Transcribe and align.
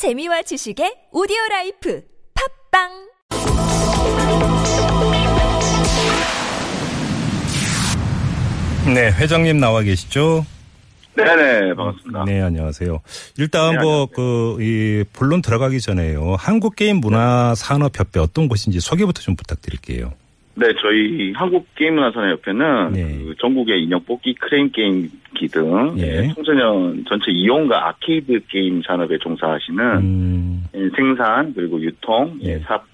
재미와 0.00 0.40
지식의 0.48 1.12
오디오 1.12 1.36
라이프 1.52 2.00
팟빵 2.32 2.88
네, 8.94 9.10
회장님 9.12 9.58
나와 9.60 9.82
계시죠? 9.82 10.44
네네 11.16 11.74
반갑습니다. 11.74 12.24
네, 12.24 12.40
안녕하세요. 12.40 13.00
일단 13.38 13.74
네, 13.76 13.80
뭐 13.82 14.06
그 14.06 14.56
이 14.60 15.04
본론 15.12 15.42
들어가기 15.42 15.80
전에요. 15.80 16.36
한국 16.38 16.76
게임 16.76 16.96
문화 16.96 17.54
산업 17.54 17.98
협회 17.98 18.20
어떤 18.20 18.48
곳인지 18.48 18.80
소개부터 18.80 19.20
좀 19.20 19.36
부탁드릴게요. 19.36 20.12
네 20.54 20.66
저희 20.82 21.32
한국 21.34 21.66
게임문화산업협회는 21.76 22.92
네. 22.92 23.02
그 23.24 23.34
전국의 23.40 23.82
인형 23.84 24.02
뽑기 24.04 24.34
크레인 24.34 24.70
게임기 24.72 25.48
등 25.52 25.94
예. 25.98 26.24
예, 26.24 26.32
청소년 26.34 27.04
전체 27.08 27.30
이용과 27.30 27.88
아케이드 27.88 28.40
게임 28.48 28.82
산업에 28.86 29.16
종사하시는 29.18 29.84
음, 29.98 30.64
예, 30.74 30.80
생산 30.96 31.54
그리고 31.54 31.80
유통 31.80 32.36
예. 32.42 32.54
예, 32.54 32.58
사업 32.66 32.84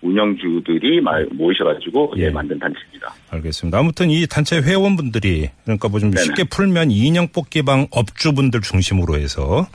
운영주들이 0.00 1.00
마- 1.00 1.22
모이셔가지고 1.30 2.14
예. 2.16 2.22
예, 2.24 2.30
만든 2.30 2.58
단체입니다. 2.58 3.14
알겠습니다. 3.30 3.78
아무튼 3.78 4.10
이 4.10 4.26
단체 4.26 4.56
회원분들이 4.60 5.48
그러니까 5.64 5.88
뭐 5.88 6.00
좀. 6.00 6.12
쉽게 6.16 6.44
풀면 6.44 6.90
인형 6.90 7.28
뽑기방 7.28 7.88
업주분들 7.92 8.62
중심으로 8.62 9.16
해서. 9.16 9.66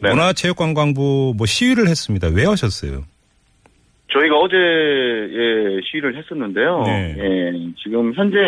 문화체육관광부 0.00 1.34
뭐 1.36 1.46
시위를 1.46 1.88
했습니다. 1.88 2.28
왜 2.28 2.46
하셨어요? 2.46 3.02
저희가 4.08 4.36
어제 4.36 4.56
예, 4.56 5.80
시위를 5.84 6.16
했었는데요. 6.16 6.82
네. 6.86 7.14
예, 7.18 7.52
지금 7.82 8.12
현재 8.14 8.38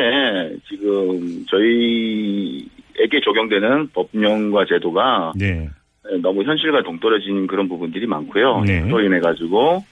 지금 0.69 1.45
저희에게 1.48 3.20
적용되는 3.23 3.88
법령과 3.88 4.64
제도가 4.66 5.33
네. 5.36 5.69
네, 6.10 6.19
너무 6.23 6.42
현실과 6.42 6.83
동떨어진 6.83 7.46
그런 7.46 7.69
부분들이 7.69 8.06
많고요. 8.06 8.62
네. 8.62 8.88
또 8.88 9.00
인해 9.00 9.20
가지고 9.20 9.84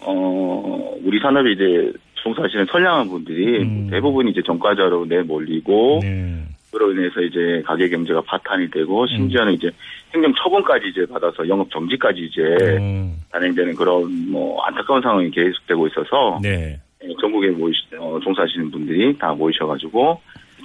어 0.00 0.94
우리 1.04 1.18
산업에 1.18 1.52
이제 1.52 1.92
종사하시는 2.14 2.66
선량한 2.66 3.08
분들이 3.08 3.62
음. 3.62 3.88
대부분 3.90 4.28
이제 4.28 4.40
정가자로 4.46 5.06
내몰리고 5.06 6.00
네. 6.02 6.44
그로 6.70 6.92
인해서 6.92 7.20
이제 7.20 7.62
가게 7.66 7.88
경제가 7.88 8.20
파탄이 8.22 8.70
되고 8.70 9.06
심지어는 9.06 9.54
이제 9.54 9.70
행정 10.14 10.32
처분까지 10.34 10.88
이제 10.88 11.06
받아서 11.06 11.46
영업 11.48 11.70
정지까지 11.70 12.20
이제 12.20 12.42
음, 12.78 13.16
단행되는 13.30 13.74
그런 13.74 14.30
뭐 14.30 14.62
안타까운 14.62 15.02
상황이 15.02 15.30
계속되고 15.30 15.86
있어서 15.88 16.38
네. 16.42 16.80
예, 17.02 17.08
전국에 17.20 17.48
모이 17.50 17.72
어, 17.98 18.18
종사하시는 18.22 18.70
분들이 18.70 19.16
다 19.18 19.32
모이셔가지고 19.32 20.20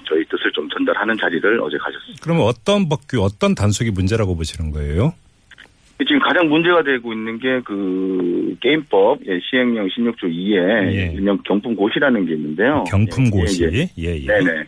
저희 0.08 0.24
뜻을 0.26 0.52
좀 0.54 0.70
전달하는 0.70 1.18
자리를 1.18 1.60
어제 1.62 1.78
가졌습니다. 1.78 2.22
그러면 2.24 2.44
어떤 2.44 2.88
법규, 2.90 3.22
어떤 3.22 3.56
단속이 3.56 3.92
문제라고 3.92 4.36
보시는 4.36 4.72
거예요? 4.72 5.14
지금 6.00 6.20
가장 6.20 6.50
문제가 6.50 6.84
되고 6.84 7.14
있는 7.14 7.40
게 7.40 7.62
그 7.64 8.56
게임법 8.62 9.20
예, 9.28 9.40
시행령 9.50 9.88
16조 9.88 10.24
2에 10.24 10.94
예. 10.94 11.38
경품고시라는 11.46 12.26
게 12.26 12.34
있는데요. 12.34 12.84
경품고시. 12.88 13.64
예, 13.66 13.90
예, 13.98 14.16
예. 14.16 14.26
네네. 14.26 14.64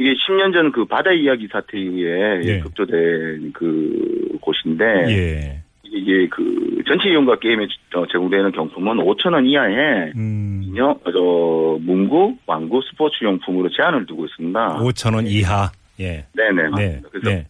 이게 0.00 0.14
10년 0.14 0.52
전 0.54 0.72
그 0.72 0.84
바다 0.86 1.12
이야기 1.12 1.46
사태 1.48 1.78
이후에 1.78 2.40
예. 2.44 2.60
급조된 2.60 3.52
그 3.52 4.38
곳인데 4.40 4.84
예. 5.08 5.62
이게 5.84 6.26
그 6.28 6.82
전체 6.86 7.10
이용과 7.10 7.38
게임에 7.40 7.66
어, 7.94 8.06
제공되는 8.06 8.52
경품은 8.52 8.96
5천 8.98 9.34
원 9.34 9.44
이하의 9.46 10.12
음, 10.16 10.62
인형, 10.64 10.90
어, 10.90 11.12
저 11.12 11.78
문구, 11.82 12.36
왕구, 12.46 12.80
스포츠 12.88 13.24
용품으로 13.24 13.68
제한을 13.70 14.06
두고 14.06 14.24
있습니다. 14.26 14.78
5천 14.78 15.14
원 15.14 15.26
이하. 15.26 15.70
예. 15.98 16.24
네네. 16.34 16.70
네. 16.76 17.00
그래서 17.10 17.28
네. 17.30 17.46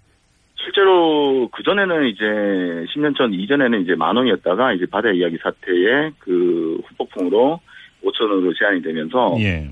실제로 0.57 1.49
그 1.53 1.63
전에는 1.63 2.07
이제 2.09 2.25
10년 2.25 3.17
전 3.17 3.33
이전에는 3.33 3.83
이제 3.83 3.95
만 3.95 4.17
원이었다가 4.17 4.73
이제 4.73 4.87
바다 4.87 5.11
이야기 5.11 5.37
사태에 5.43 6.11
그 6.19 6.81
후폭풍으로 6.89 7.61
5천 8.03 8.23
원으로 8.23 8.55
제한이 8.55 8.83
되면서 8.83 9.37
예. 9.41 9.69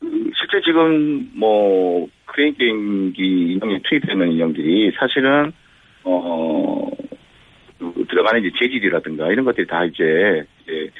그 0.00 0.30
실제 0.36 0.60
지금 0.64 1.30
뭐 1.34 2.08
크레인 2.26 2.54
게임기 2.56 3.52
인형에 3.52 3.80
투입되는 3.84 4.32
인형들이 4.32 4.92
사실은 4.98 5.52
어그 6.04 6.96
들어가는 8.08 8.44
이제 8.44 8.50
재질이라든가 8.58 9.32
이런 9.32 9.44
것들이 9.44 9.66
다 9.66 9.84
이제 9.84 10.44
이제 10.62 10.90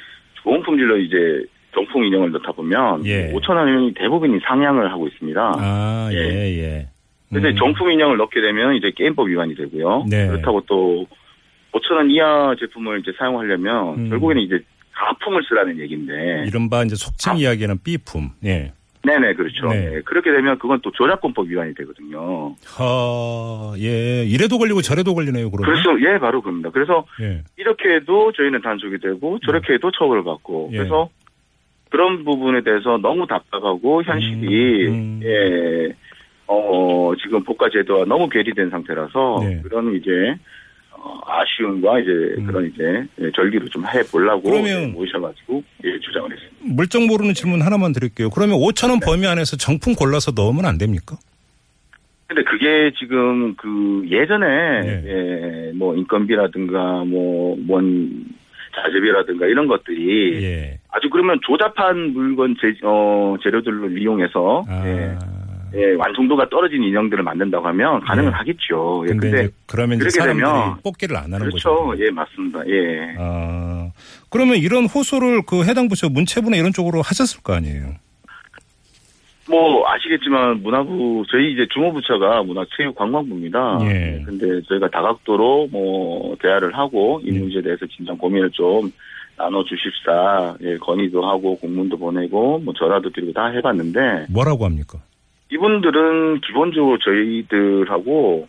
좋은 0.43 0.61
품질로 0.63 0.97
이제 0.97 1.45
정품 1.73 2.03
인형을 2.05 2.31
넣다 2.31 2.51
보면 2.53 3.05
예. 3.05 3.31
5천 3.33 3.49
원이 3.55 3.93
대부분이 3.93 4.39
상향을 4.47 4.91
하고 4.91 5.07
있습니다. 5.07 5.53
아, 5.57 6.09
예, 6.11 6.17
예. 6.17 6.57
예. 6.57 6.87
근데 7.31 7.49
음, 7.49 7.55
정품 7.55 7.91
인형을 7.91 8.17
넣게 8.17 8.41
되면 8.41 8.75
이제 8.75 8.91
게임법 8.95 9.27
위반이 9.27 9.53
되고요. 9.55 10.05
네. 10.09 10.27
그렇다고 10.27 10.61
또 10.61 11.05
5천 11.73 11.97
원 11.97 12.09
이하 12.09 12.55
제품을 12.59 13.01
이제 13.01 13.11
사용하려면 13.17 13.99
음. 13.99 14.09
결국에는 14.09 14.41
이제 14.41 14.59
가품을 14.93 15.43
쓰라는 15.47 15.79
얘기인데. 15.79 16.45
이른바 16.47 16.83
이제 16.83 16.95
속칭 16.95 17.33
아. 17.33 17.35
이야기하는 17.35 17.77
B품. 17.83 18.31
예. 18.45 18.71
네네 19.07 19.35
그렇죠. 19.35 19.67
네. 19.67 19.89
네, 19.89 20.01
그렇게 20.01 20.31
되면 20.31 20.59
그건 20.59 20.81
또 20.81 20.91
저작권법 20.91 21.47
위반이 21.47 21.73
되거든요. 21.75 22.55
하, 22.65 23.73
예. 23.79 24.25
이래도 24.25 24.57
걸리고 24.57 24.81
저래도 24.81 25.15
걸리네요, 25.15 25.49
그러면. 25.49 25.73
그래서 25.73 25.97
예 26.01 26.19
바로 26.19 26.41
그럽니다. 26.41 26.69
그래서 26.71 27.05
예. 27.21 27.41
이렇게 27.55 27.95
해도 27.95 28.33
저희는 28.33 28.61
단속이 28.61 28.99
되고 28.99 29.39
저렇게 29.45 29.73
해도 29.73 29.91
처벌을 29.91 30.25
받고 30.25 30.71
예. 30.73 30.77
그래서 30.77 31.09
그런 31.89 32.25
부분에 32.25 32.63
대해서 32.63 32.97
너무 32.97 33.25
답답하고 33.27 34.03
현실이 34.03 34.87
음. 34.87 35.21
예, 35.23 35.93
어, 36.47 37.13
지금 37.23 37.43
복과 37.45 37.69
제도와 37.71 38.03
너무 38.05 38.27
괴리된 38.27 38.69
상태라서 38.69 39.39
네. 39.41 39.61
그런 39.63 39.95
이제 39.95 40.11
어, 40.11 40.37
아쉬움과 41.25 41.99
이제 41.99 42.11
음. 42.37 42.45
그런 42.47 42.65
이제 42.73 43.05
예, 43.21 43.31
절기를 43.35 43.67
좀 43.69 43.83
해보려고 43.87 44.49
그러면- 44.49 44.83
예, 44.83 44.87
모이셔가지고 44.87 45.63
예, 45.85 45.99
주장을 45.99 46.31
했습니다. 46.31 46.55
물정 46.75 47.07
모르는 47.07 47.33
질문 47.33 47.61
하나만 47.61 47.93
드릴게요. 47.93 48.29
그러면 48.29 48.57
5천 48.57 48.89
원 48.89 48.99
범위 48.99 49.27
안에서 49.27 49.57
정품 49.57 49.95
골라서 49.95 50.31
넣으면 50.35 50.65
안 50.65 50.77
됩니까? 50.77 51.15
근데 52.27 52.43
그게 52.43 52.91
지금 52.99 53.55
그 53.55 54.03
예전에 54.09 54.45
네. 54.81 55.03
예, 55.05 55.71
뭐 55.73 55.95
인건비라든가 55.95 57.05
뭐뭔 57.05 58.25
자재비라든가 58.75 59.47
이런 59.47 59.67
것들이 59.67 60.43
예. 60.43 60.79
아주 60.91 61.09
그러면 61.09 61.39
조잡한 61.45 62.13
물건 62.13 62.55
재, 62.61 62.73
어, 62.83 63.35
재료들을 63.41 63.99
이용해서 63.99 64.65
아. 64.67 64.83
예, 65.75 65.79
예, 65.79 65.93
완성도가 65.95 66.49
떨어진 66.49 66.83
인형들을 66.83 67.23
만든다고 67.23 67.65
하면 67.67 68.01
가능은 68.01 68.31
네. 68.31 68.35
하겠죠. 68.35 69.03
예, 69.05 69.07
근데, 69.09 69.29
근데 69.31 69.49
그러면 69.65 69.97
이제 69.97 70.05
그렇게 70.05 70.19
사람들이 70.19 70.45
되면 70.45 70.77
뽑기를 70.83 71.17
안 71.17 71.23
하는 71.25 71.39
그렇죠. 71.39 71.87
거죠. 71.87 72.05
예, 72.05 72.11
맞습니다. 72.11 72.67
예. 72.67 73.15
아, 73.17 73.91
그러면 74.29 74.57
이런 74.57 74.85
호소를 74.85 75.43
그 75.45 75.63
해당 75.65 75.87
부처 75.87 76.09
문체부나 76.09 76.57
이런 76.57 76.73
쪽으로 76.73 77.01
하셨을 77.01 77.41
거 77.43 77.53
아니에요? 77.53 77.95
뭐 79.49 79.87
아시겠지만 79.87 80.61
문화부 80.61 81.23
저희 81.31 81.53
이제 81.53 81.65
주무부처가 81.73 82.43
문화체육관광부입니다. 82.43 83.79
예. 83.83 84.23
근데 84.25 84.61
저희가 84.67 84.89
다각도로 84.89 85.69
뭐 85.71 86.35
대화를 86.41 86.77
하고 86.77 87.21
이 87.23 87.29
예. 87.33 87.39
문제에 87.39 87.61
대해서 87.61 87.85
진정 87.87 88.17
고민을 88.17 88.51
좀 88.51 88.91
나눠 89.37 89.63
주십사 89.63 90.57
예, 90.61 90.77
건의도 90.77 91.25
하고 91.25 91.57
공문도 91.59 91.97
보내고 91.97 92.59
뭐 92.59 92.73
전화도 92.73 93.11
드리고 93.11 93.33
다 93.33 93.47
해봤는데 93.47 94.25
뭐라고 94.29 94.65
합니까? 94.65 94.99
이분들은 95.51 96.41
기본적으로 96.41 96.97
저희들하고 96.99 98.47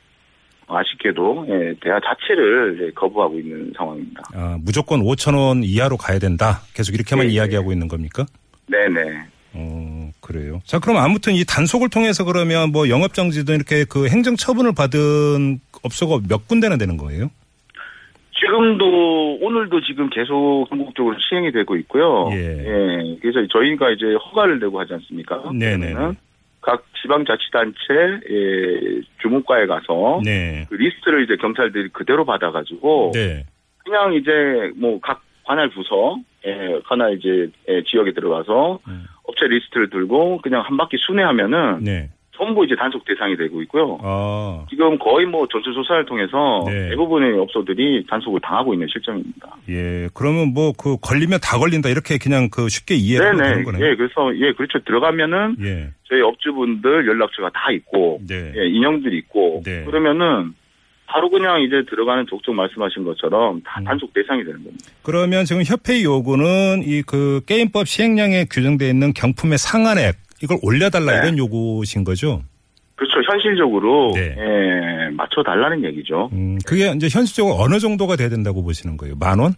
아쉽게도 0.67 1.47
예, 1.49 1.75
대화 1.81 1.99
자체를 2.01 2.79
예, 2.83 2.91
거부하고 2.91 3.39
있는 3.39 3.73
상황입니다. 3.77 4.23
아, 4.35 4.59
무조건 4.61 5.01
5천 5.01 5.35
원 5.37 5.63
이하로 5.63 5.97
가야 5.97 6.19
된다. 6.19 6.61
계속 6.75 6.95
이렇게만 6.95 7.27
예, 7.27 7.31
예. 7.31 7.35
이야기하고 7.35 7.73
있는 7.73 7.89
겁니까? 7.89 8.27
네네. 8.67 9.01
어, 9.55 10.11
그래요. 10.21 10.61
자, 10.65 10.79
그럼 10.79 10.99
아무튼 10.99 11.35
이 11.35 11.45
단속을 11.45 11.89
통해서 11.89 12.25
그러면 12.25 12.71
뭐 12.71 12.89
영업 12.91 13.15
정지도 13.15 13.55
이렇게 13.55 13.85
그 13.89 14.09
행정 14.09 14.37
처분을 14.37 14.73
받은 14.75 15.61
업소가 15.83 16.21
몇 16.29 16.47
군데나 16.47 16.77
되는 16.77 16.99
거예요? 16.99 17.31
지금도 18.39 19.39
오늘도 19.41 19.81
지금 19.83 20.11
계속 20.11 20.67
전국적으로 20.69 21.17
시행이 21.19 21.51
되고 21.53 21.77
있고요. 21.77 22.29
예. 22.33 23.17
그래서 23.21 23.47
저희가 23.51 23.91
이제 23.91 24.05
허가를 24.15 24.61
내고 24.61 24.79
하지 24.79 24.93
않습니까? 24.95 25.41
그러면은 25.41 26.17
각 26.69 26.85
지방자치단체 27.01 28.21
예, 28.29 29.01
주무과에 29.23 29.65
가서 29.67 30.21
네. 30.23 30.67
그 30.69 30.75
리스트를 30.75 31.25
이제 31.25 31.37
경찰들이 31.37 31.89
그대로 31.95 32.27
받아가지고 32.27 33.13
네. 33.15 33.47
그냥 33.83 34.13
이제 34.13 34.31
뭐 34.77 35.01
각 35.01 35.23
관할 35.45 35.71
부서 35.71 36.19
예, 36.45 36.79
관할 36.85 37.17
이제 37.17 37.51
예, 37.69 37.83
지역에 37.85 38.13
들어가서 38.13 38.81
음. 38.87 39.07
업체 39.25 39.47
리스트를 39.47 39.89
들고 39.89 40.43
그냥 40.43 40.61
한 40.61 40.77
바퀴 40.77 40.99
순회하면은 40.99 41.85
네. 41.85 42.11
전부 42.39 42.65
이제 42.65 42.77
단속 42.77 43.05
대상이 43.05 43.37
되고 43.37 43.61
있고요. 43.63 43.99
아, 44.01 44.65
지금 44.71 44.97
거의 44.99 45.27
뭐 45.27 45.47
전수 45.49 45.73
조사를 45.75 46.07
통해서 46.07 46.63
네. 46.67 46.91
대부분의 46.91 47.39
업소들이 47.41 48.07
단속을 48.09 48.41
당하고 48.41 48.73
있는 48.73 48.87
실정입니다. 48.91 49.57
예. 49.69 50.09
그러면 50.15 50.55
뭐 50.55 50.73
그 50.79 50.97
걸리면 51.01 51.41
다 51.43 51.59
걸린다 51.59 51.89
이렇게 51.89 52.19
그냥 52.19 52.49
그 52.51 52.69
쉽게 52.69 52.95
이해를 52.95 53.27
하면 53.27 53.43
네네. 53.43 53.51
되는 53.51 53.65
거네요. 53.65 53.85
예, 53.85 53.97
그래서 53.97 54.35
예, 54.37 54.53
그렇죠. 54.53 54.79
들어가면은 54.85 55.57
예. 55.61 55.89
저희 56.09 56.21
업주분들 56.23 57.07
연락처가 57.07 57.51
다 57.51 57.73
있고, 57.73 58.21
네. 58.27 58.53
예, 58.57 58.67
인형들이 58.69 59.19
있고, 59.19 59.63
네. 59.65 59.85
그러면은 59.85 60.55
바로 61.07 61.29
그냥 61.31 61.61
이제 61.63 61.83
들어가는 61.89 62.27
족족 62.29 62.55
말씀하신 62.55 63.03
것처럼 63.05 63.63
다 63.65 63.81
음. 63.81 63.85
단속 63.85 64.13
대상이 64.15 64.45
되는 64.45 64.63
겁니다. 64.63 64.85
그러면 65.03 65.45
지금 65.45 65.63
협회 65.65 66.03
요구는 66.03 66.83
이 66.85 67.03
그 67.07 67.41
게임법 67.47 67.89
시행령에 67.89 68.45
규정되어 68.51 68.89
있는 68.89 69.13
경품의 69.15 69.59
상한액 69.59 70.15
이걸 70.43 70.59
올려달라 70.63 71.13
네. 71.13 71.19
이런 71.19 71.39
요구신 71.39 72.05
거죠? 72.05 72.43
그렇죠. 72.97 73.21
현실적으로 73.31 74.13
네. 74.15 74.35
예, 74.37 75.11
맞춰 75.11 75.43
달라는 75.43 75.85
얘기죠. 75.85 76.31
음, 76.33 76.59
그게 76.67 76.91
이제 76.91 77.09
현실적으로 77.09 77.55
어느 77.57 77.79
정도가 77.79 78.17
돼야 78.17 78.29
된다고 78.29 78.63
보시는 78.63 78.97
거예요? 78.97 79.15
만 79.17 79.39
원? 79.39 79.53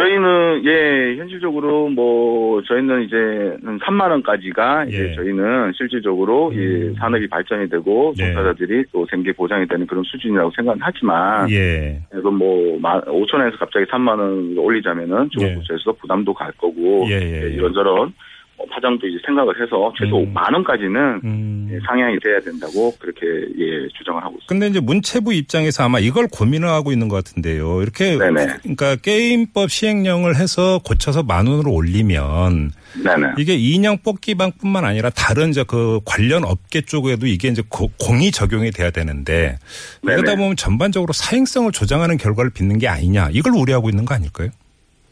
저희는 0.00 0.64
예 0.64 1.16
현실적으로 1.18 1.88
뭐 1.90 2.62
저희는 2.62 3.02
이제 3.02 3.16
한 3.62 3.78
3만 3.80 4.10
원까지가 4.10 4.86
이제 4.86 5.10
예. 5.10 5.14
저희는 5.14 5.72
실질적으로 5.76 6.48
음. 6.48 6.54
이 6.54 6.98
산업이 6.98 7.28
발전이 7.28 7.68
되고 7.68 8.14
예. 8.18 8.24
종사자들이 8.24 8.84
또 8.92 9.06
생계 9.10 9.32
보장이 9.32 9.66
되는 9.68 9.86
그런 9.86 10.02
수준이라고 10.04 10.52
생각은 10.56 10.80
하지만 10.82 11.50
예. 11.50 12.00
그래서 12.08 12.30
뭐 12.30 12.78
5천 12.80 13.34
원에서 13.34 13.58
갑자기 13.58 13.84
3만 13.86 14.18
원 14.18 14.56
올리자면은 14.56 15.28
예. 15.34 15.38
중앙부처에서 15.38 15.92
부담도 15.92 16.32
갈 16.32 16.50
거고 16.52 17.04
예, 17.10 17.16
예, 17.20 17.42
예. 17.44 17.50
이런저런 17.50 18.14
뭐 18.60 18.66
파장도 18.70 19.06
이제 19.06 19.18
생각을 19.24 19.54
해서 19.62 19.90
최소 19.98 20.20
음. 20.20 20.32
만 20.34 20.52
원까지는 20.52 21.20
음. 21.24 21.68
예, 21.72 21.78
상향이 21.86 22.18
돼야 22.22 22.40
된다고 22.40 22.92
그렇게 22.98 23.20
예 23.56 23.88
주장을 23.96 24.20
하고 24.22 24.36
있습니다. 24.36 24.46
근데 24.48 24.66
이제 24.66 24.80
문체부 24.80 25.32
입장에서 25.32 25.84
아마 25.84 25.98
이걸 25.98 26.28
고민을 26.30 26.68
하고 26.68 26.92
있는 26.92 27.08
것 27.08 27.16
같은데요. 27.24 27.80
이렇게 27.80 28.18
네네. 28.18 28.56
그러니까 28.62 28.96
게임법 28.96 29.70
시행령을 29.70 30.36
해서 30.36 30.78
고쳐서 30.84 31.22
만 31.22 31.46
원으로 31.46 31.72
올리면 31.72 32.72
네네. 33.02 33.32
이게 33.38 33.54
인형 33.54 33.98
뽑기 34.02 34.34
방뿐만 34.34 34.84
아니라 34.84 35.08
다른 35.10 35.48
이제 35.50 35.64
그 35.66 36.00
관련 36.04 36.44
업계 36.44 36.82
쪽에도 36.82 37.26
이게 37.26 37.48
이제 37.48 37.62
고- 37.66 37.90
공이 37.98 38.30
적용이 38.30 38.72
돼야 38.72 38.90
되는데 38.90 39.56
이러다 40.02 40.22
네네. 40.22 40.36
보면 40.36 40.56
전반적으로 40.56 41.12
사행성을 41.14 41.72
조장하는 41.72 42.18
결과를 42.18 42.50
빚는 42.52 42.78
게 42.78 42.88
아니냐 42.88 43.28
이걸 43.32 43.54
우려하고 43.54 43.88
있는 43.88 44.04
거 44.04 44.14
아닐까요? 44.14 44.50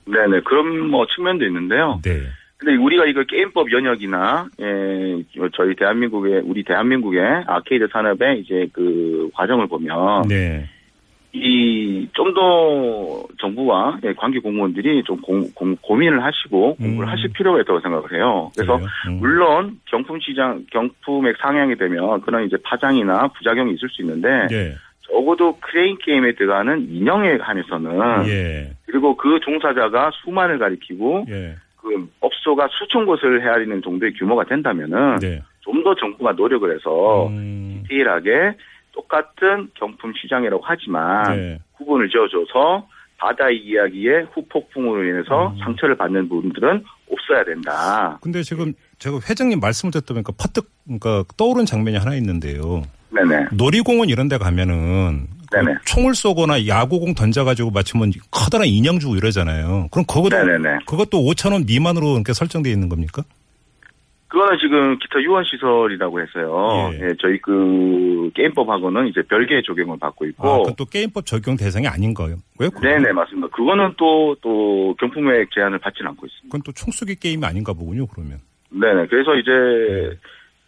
네네 0.07 0.41
그런 0.45 0.89
뭐 0.91 1.07
측면도 1.15 1.47
있는데요. 1.47 2.01
네. 2.03 2.21
근데 2.59 2.75
우리가 2.75 3.07
이거 3.07 3.23
게임법 3.23 3.71
연역이나 3.73 4.49
예, 4.61 5.23
저희 5.55 5.77
대한민국의 5.77 6.43
우리 6.45 6.65
대한민국의 6.65 7.45
아케이드 7.47 7.87
산업의 7.93 8.41
이제 8.41 8.67
그 8.73 9.31
과정을 9.33 9.69
보면 9.69 10.27
네. 10.29 10.69
이 11.33 11.58
좀 11.58 12.35
더 12.35 13.23
정부와 13.39 13.99
예, 14.03 14.13
관계 14.15 14.41
공무원들이 14.41 15.05
좀 15.05 15.21
공, 15.21 15.49
공- 15.55 15.77
고민을 15.81 16.25
하시고 16.25 16.75
공부를 16.77 17.09
음. 17.09 17.13
하실 17.13 17.31
필요가 17.33 17.61
있다고 17.61 17.79
생각을 17.81 18.13
해요. 18.15 18.51
그래서? 18.57 18.77
음. 19.07 19.19
물론 19.21 19.79
경품 19.85 20.19
시장 20.21 20.65
경품액 20.73 21.37
상향이 21.41 21.77
되면 21.77 22.21
그런 22.23 22.45
이제 22.45 22.57
파장이나 22.65 23.29
부작용이 23.29 23.75
있을 23.75 23.89
수 23.89 24.03
있는데 24.03 24.49
예. 24.51 24.75
적어도 25.03 25.57
크레인 25.61 25.97
게임에 25.99 26.33
들어가는 26.33 26.89
인형에 26.91 27.37
한해서는 27.41 28.27
예. 28.27 28.73
그리고 28.87 29.17
그 29.17 29.39
종사자가 29.45 30.11
수만을 30.25 30.59
가리키고 30.59 31.27
예. 31.29 31.55
그 31.81 32.09
업소가 32.21 32.69
수천 32.79 33.07
곳을 33.07 33.43
헤아리는 33.43 33.83
정도의 33.83 34.13
규모가 34.15 34.45
된다면은 34.45 35.17
네. 35.17 35.43
좀더 35.61 35.95
정부가 35.95 36.33
노력을 36.33 36.75
해서 36.75 37.29
음. 37.29 37.83
디테일하게 37.83 38.57
똑같은 38.93 39.71
경품 39.75 40.13
시장이라고 40.21 40.63
하지만 40.65 41.37
네. 41.37 41.59
구분을 41.73 42.09
지어줘서 42.09 42.89
바다 43.19 43.51
이야기의 43.51 44.29
후폭풍으로 44.33 45.05
인해서 45.05 45.49
음. 45.49 45.59
상처를 45.59 45.97
받는 45.97 46.29
분들은 46.29 46.85
없어야 47.11 47.45
된다. 47.45 48.19
근데 48.23 48.43
지금 48.43 48.73
제가 48.99 49.19
회장님 49.29 49.61
말씀을 49.61 49.93
듣다 49.93 50.15
보니까 50.15 50.33
퍼뜩 50.39 50.71
그러니까 50.85 51.25
떠오른 51.37 51.65
장면이 51.65 51.97
하나 51.97 52.15
있는데요. 52.17 52.83
네네. 53.11 53.49
놀이공원 53.53 54.09
이런 54.09 54.29
데 54.29 54.39
가면은 54.39 55.27
그 55.38 55.38
네네. 55.51 55.79
총을 55.85 56.15
쏘거나 56.15 56.67
야구공 56.67 57.15
던져가지고 57.15 57.71
맞추면 57.71 58.13
커다란 58.31 58.67
인형 58.67 58.99
주고 58.99 59.17
이러잖아요. 59.17 59.89
그럼 59.91 60.05
그것도 60.07 60.31
네네네. 60.31 60.81
그것도 60.87 61.19
5천 61.19 61.53
원 61.53 61.65
미만으로 61.67 62.15
이렇게 62.15 62.33
설정되어 62.33 62.73
있는 62.73 62.89
겁니까? 62.89 63.23
그거는 64.29 64.59
지금 64.61 64.99
기타 64.99 65.23
유원 65.23 65.43
시설이라고 65.45 66.21
해서요. 66.21 66.91
예. 66.93 67.09
예, 67.09 67.15
저희 67.19 67.41
그 67.41 68.31
게임법하고는 68.35 69.09
이제 69.09 69.23
별개의 69.23 69.63
적용을 69.67 69.99
받고 69.99 70.27
아, 70.27 70.29
있고. 70.29 70.59
그건 70.59 70.75
또 70.77 70.85
게임법 70.85 71.25
적용 71.25 71.57
대상이 71.57 71.89
아닌 71.89 72.13
거예요. 72.13 72.37
왜? 72.59 72.69
네네 72.69 73.13
맞습니다. 73.13 73.49
그거는 73.49 73.95
또또 73.97 74.95
경품액 75.01 75.51
제한을 75.55 75.79
받지는 75.79 76.11
않고 76.11 76.27
있습니다. 76.27 76.47
그건 76.49 76.63
또 76.63 76.73
총쏘기 76.73 77.17
게임이 77.17 77.45
아닌가 77.47 77.73
보군요. 77.73 78.07
그러면. 78.07 78.39
네네. 78.71 79.07
그래서 79.07 79.35
이제 79.35 79.51
네. 79.51 80.17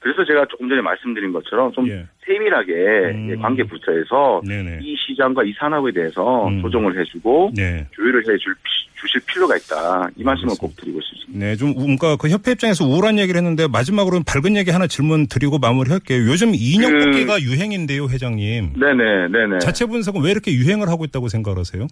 그래서 0.00 0.24
제가 0.24 0.46
조금 0.46 0.68
전에 0.68 0.80
말씀드린 0.80 1.30
것처럼 1.32 1.70
좀 1.72 1.86
예. 1.88 2.06
세밀하게 2.26 2.72
음. 2.72 3.28
예, 3.30 3.36
관계 3.36 3.62
부처에서 3.62 4.40
네네. 4.46 4.78
이 4.82 4.96
시장과 4.96 5.44
이 5.44 5.52
산업에 5.58 5.92
대해서 5.92 6.48
음. 6.48 6.62
조정을 6.62 6.98
해주고 6.98 7.52
네. 7.54 7.86
조율을 7.92 8.20
해줄 8.22 8.54
피- 8.62 8.90
주실 9.00 9.20
필요가 9.26 9.56
있다. 9.56 10.08
이 10.16 10.22
말씀을. 10.24 10.54
꼭 10.58 10.74
드리고 10.76 11.00
싶습니다. 11.02 11.38
네, 11.46 11.56
좀 11.56 11.72
뭔가 11.74 12.16
그 12.16 12.28
협회 12.28 12.52
입장에서 12.52 12.84
우울한 12.86 13.18
얘기를 13.18 13.36
했는데 13.38 13.66
마지막으로 13.66 14.20
밝은 14.26 14.56
얘기 14.56 14.70
하나 14.70 14.86
질문 14.86 15.26
드리고 15.26 15.58
마무리할게요. 15.58 16.18
요즘 16.30 16.52
인형 16.54 16.92
그- 16.92 17.04
뽑기가 17.06 17.40
유행인데요, 17.42 18.08
회장님. 18.08 18.72
네네 18.80 19.28
네네. 19.28 19.58
자체 19.60 19.84
분석은 19.86 20.22
왜 20.22 20.30
이렇게 20.30 20.52
유행을 20.52 20.88
하고 20.88 21.04
있다고 21.04 21.28
생각하세요? 21.28 21.86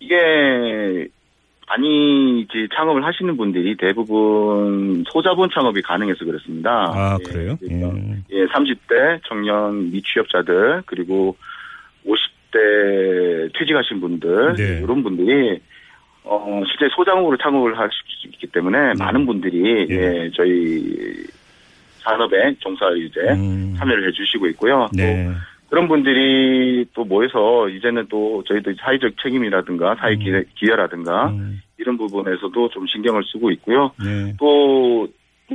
이게 0.00 1.08
많이 1.68 2.40
이제 2.40 2.68
창업을 2.74 3.04
하시는 3.04 3.36
분들이 3.36 3.76
대부분 3.76 5.04
소자본 5.08 5.48
창업이 5.52 5.82
가능해서 5.82 6.24
그렇습니다. 6.24 6.70
아, 6.94 7.18
예, 7.20 7.24
그래요? 7.24 7.56
그러니까 7.60 7.96
예. 8.30 8.38
예, 8.38 8.46
30대 8.46 9.20
청년 9.26 9.90
미취업자들 9.90 10.82
그리고 10.86 11.36
50대 12.06 13.58
퇴직하신 13.58 14.00
분들 14.00 14.54
네. 14.56 14.80
이런 14.82 15.02
분들이 15.02 15.58
어 16.24 16.62
실제 16.66 16.94
소장으로 16.94 17.36
창업을 17.36 17.78
할 17.78 17.90
수 18.24 18.28
있기 18.28 18.46
때문에 18.48 18.94
많은 18.98 19.26
분들이 19.26 19.86
예. 19.90 19.94
예, 19.94 20.30
저희 20.34 21.26
산업에 22.02 22.54
종사 22.58 22.86
이제 22.96 23.20
음. 23.32 23.74
참여를 23.78 24.08
해주시고 24.08 24.46
있고요. 24.48 24.86
또 24.90 24.96
네. 24.96 25.30
그런 25.74 25.88
분들이 25.88 26.86
또 26.94 27.04
모여서 27.04 27.68
이제는 27.68 28.06
또 28.08 28.44
저희도 28.46 28.74
사회적 28.80 29.14
책임이라든가 29.20 29.96
사회 29.96 30.14
기여, 30.14 30.40
기여라든가 30.54 31.30
음. 31.30 31.60
이런 31.78 31.98
부분에서도 31.98 32.68
좀 32.68 32.86
신경을 32.86 33.24
쓰고 33.24 33.50
있고요. 33.50 33.90
네. 33.98 34.32
또, 34.38 35.08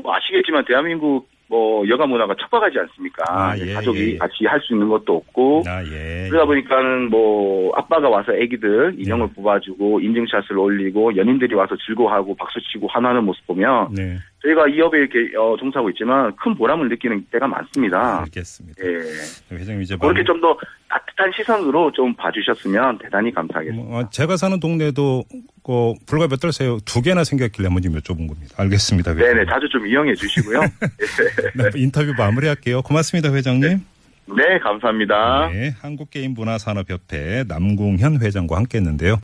뭐 0.04 0.14
아시겠지만 0.14 0.66
대한민국 0.66 1.30
뭐 1.48 1.88
여가 1.88 2.06
문화가 2.06 2.36
척박하지 2.36 2.80
않습니까? 2.80 3.24
아, 3.30 3.58
예, 3.58 3.74
가족이 3.74 4.14
예. 4.14 4.18
같이 4.18 4.46
할 4.46 4.60
수 4.60 4.74
있는 4.74 4.90
것도 4.90 5.16
없고 5.16 5.64
아, 5.66 5.82
예. 5.86 6.28
그러다 6.30 6.46
보니까는 6.46 7.10
뭐 7.10 7.72
아빠가 7.76 8.10
와서 8.10 8.34
애기들 8.34 8.96
인형을 8.98 9.28
네. 9.28 9.34
뽑아주고 9.36 10.02
인증샷을 10.02 10.58
올리고 10.58 11.16
연인들이 11.16 11.56
와서 11.56 11.78
즐거워하고 11.88 12.36
박수치고 12.36 12.88
환호하는 12.90 13.24
모습 13.24 13.48
보면 13.48 13.94
네. 13.96 14.18
저희가 14.42 14.68
이 14.70 14.80
업에 14.80 15.00
이렇게 15.00 15.36
어, 15.38 15.56
종사하고 15.60 15.90
있지만 15.90 16.34
큰 16.38 16.56
보람을 16.56 16.88
느끼는 16.90 17.26
때가 17.32 17.46
많습니다. 17.48 18.22
알겠습니다. 18.22 18.82
예. 18.84 19.56
회장님 19.56 19.82
이제 19.82 19.96
그렇게 19.98 20.20
마무리- 20.22 20.26
좀더 20.26 20.58
따뜻한 20.88 21.32
시선으로 21.36 21.92
좀 21.92 22.16
봐주셨으면 22.16 23.00
대단히 23.00 23.34
감사하겠습니다. 23.34 23.90
뭐, 23.90 24.00
어, 24.00 24.10
제가 24.10 24.38
사는 24.38 24.58
동네도 24.60 25.24
그 25.64 25.94
불과 26.08 26.28
몇 26.28 26.40
달 26.40 26.54
새에 26.54 26.78
두 26.86 27.02
개나 27.02 27.24
생겼길래 27.26 27.68
한번 27.68 27.82
좀 27.84 27.94
여쭤본 27.94 28.28
겁니다. 28.30 28.56
알겠습니다. 28.58 29.12
회장님. 29.12 29.34
네네, 29.36 29.46
자주 29.52 29.68
좀 29.70 29.86
이용해 29.86 30.16
주시고요. 30.16 30.62
네, 31.56 31.64
인터뷰 31.76 32.14
마무리할게요. 32.18 32.82
고맙습니다, 32.82 33.34
회장님. 33.34 33.80
네, 34.38 34.60
감사합니다. 34.60 35.50
네, 35.52 35.74
한국게임문화산업협회 35.82 37.46
남궁현 37.48 38.22
회장과 38.22 38.58
함께했는데요. 38.58 39.18